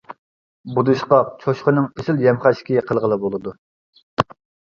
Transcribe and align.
بۇدۇشقاق 0.77 1.27
چوشقىنىڭ 1.43 1.85
ئېسىل 1.91 2.23
يەم-خەشىكى 2.25 2.81
قىلغىلى 2.87 3.19
بولىدۇ. 3.27 3.53